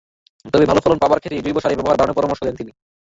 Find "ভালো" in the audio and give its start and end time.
0.69-0.81